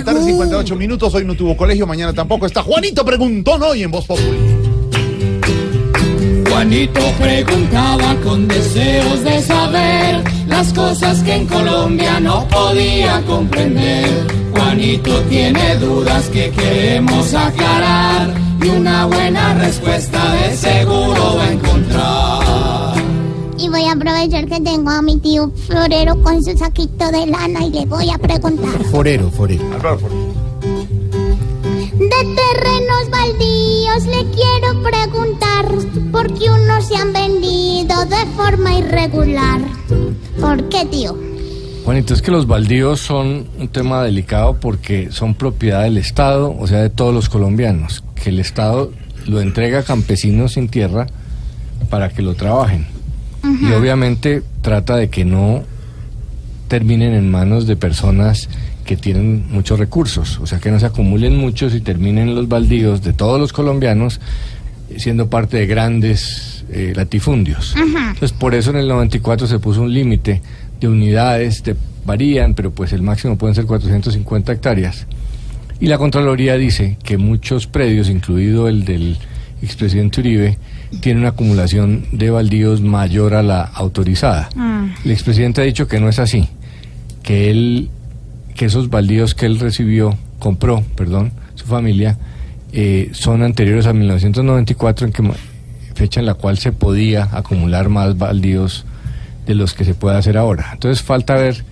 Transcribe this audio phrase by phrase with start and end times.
[0.00, 1.14] la tarde, 58 minutos.
[1.14, 2.46] Hoy no tuvo colegio, mañana tampoco.
[2.46, 4.38] Está Juanito Preguntón hoy en Voz Populi.
[6.48, 14.08] Juanito preguntaba con deseos de saber las cosas que en Colombia no podía comprender.
[14.52, 21.89] Juanito tiene dudas que queremos aclarar y una buena respuesta de seguro va a encontrar.
[23.60, 27.62] Y voy a aprovechar que tengo a mi tío Florero con su saquito de lana
[27.66, 28.82] y le voy a preguntar.
[28.84, 29.62] Forero, forero.
[31.98, 35.66] De terrenos baldíos le quiero preguntar
[36.10, 39.60] por qué unos se han vendido de forma irregular.
[40.40, 41.14] ¿Por qué, tío?
[41.84, 46.66] Juanito, es que los baldíos son un tema delicado porque son propiedad del Estado, o
[46.66, 48.90] sea, de todos los colombianos, que el Estado
[49.26, 51.06] lo entrega a campesinos sin tierra
[51.90, 52.99] para que lo trabajen.
[53.60, 55.62] Y obviamente trata de que no
[56.68, 58.48] terminen en manos de personas
[58.84, 63.02] que tienen muchos recursos, o sea, que no se acumulen muchos y terminen los baldíos
[63.02, 64.20] de todos los colombianos
[64.96, 67.74] siendo parte de grandes eh, latifundios.
[67.76, 70.42] Entonces, por eso en el 94 se puso un límite
[70.80, 75.06] de unidades, de, varían, pero pues el máximo pueden ser 450 hectáreas.
[75.80, 79.16] Y la Contraloría dice que muchos predios, incluido el del
[79.62, 80.58] expresidente Uribe,
[81.00, 84.48] tienen una acumulación de baldíos mayor a la autorizada.
[85.04, 86.48] El expresidente ha dicho que no es así,
[87.22, 87.90] que él,
[88.56, 92.18] que esos baldíos que él recibió, compró, perdón, su familia,
[92.72, 95.22] eh, son anteriores a 1994, en que,
[95.94, 98.84] fecha en la cual se podía acumular más baldíos
[99.46, 100.70] de los que se puede hacer ahora.
[100.72, 101.64] Entonces falta ver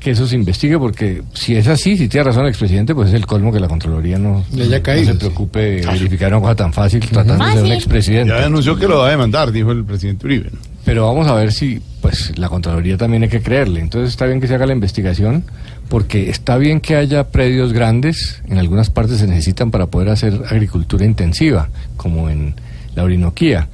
[0.00, 3.14] que eso se investigue, porque si es así, si tiene razón el expresidente, pues es
[3.14, 7.44] el colmo que la Contraloría no, se preocupe de verificar una cosa tan fácil tratando
[7.44, 8.32] de ser un expresidente.
[8.32, 10.50] Ya anunció que lo va a demandar, dijo el presidente Uribe.
[10.52, 10.58] ¿no?
[10.84, 13.80] Pero vamos a ver si, pues, la Contraloría también hay que creerle.
[13.80, 15.44] Entonces está bien que se haga la investigación,
[15.88, 20.40] porque está bien que haya predios grandes, en algunas partes se necesitan para poder hacer
[20.48, 22.54] agricultura intensiva, como en
[22.94, 23.68] la Orinoquía.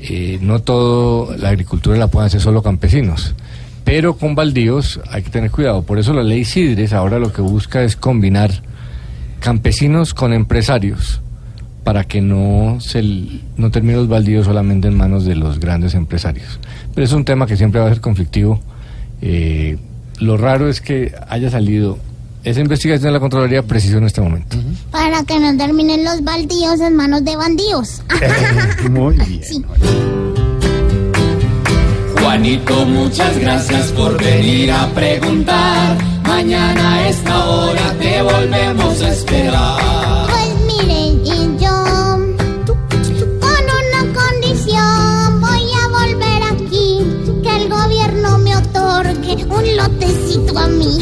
[0.00, 3.34] Eh, no todo la agricultura la pueden hacer solo campesinos,
[3.84, 5.82] pero con baldíos hay que tener cuidado.
[5.82, 8.50] Por eso la ley Sidres ahora lo que busca es combinar
[9.40, 11.20] campesinos con empresarios
[11.84, 13.02] para que no se
[13.56, 16.58] no terminen los baldíos solamente en manos de los grandes empresarios.
[16.94, 18.60] Pero es un tema que siempre va a ser conflictivo.
[19.20, 19.76] Eh,
[20.18, 21.98] lo raro es que haya salido
[22.42, 24.56] esa investigación de la Contraloría preciso en este momento.
[24.90, 28.02] Para que no terminen los baldíos en manos de bandidos.
[28.90, 30.23] Muy bien.
[32.44, 35.96] Juanito, muchas gracias por venir a preguntar.
[36.24, 40.28] Mañana a esta hora te volvemos a esperar.
[40.28, 41.72] Pues miren, y yo
[43.40, 47.00] con una condición voy a volver aquí,
[47.42, 50.98] que el gobierno me otorgue un lotecito a mí.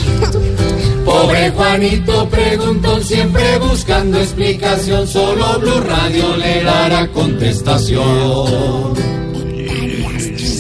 [1.05, 9.22] Pobre Juanito preguntó siempre buscando explicación, solo Blue Radio le dará contestación.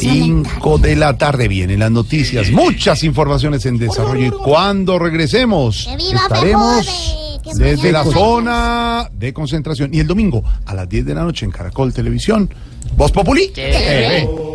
[0.02, 5.96] 5 de la tarde vienen las noticias, muchas informaciones en desarrollo y cuando regresemos ¡Que
[5.96, 7.16] viva estaremos
[7.54, 11.52] desde la zona de concentración y el domingo a las 10 de la noche en
[11.52, 12.52] Caracol Televisión,
[12.96, 13.48] Voz Populi.
[13.48, 14.51] TV.